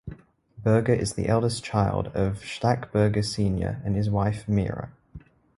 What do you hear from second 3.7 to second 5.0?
and his wife Myra.